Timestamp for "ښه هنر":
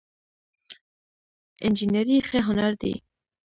2.27-2.71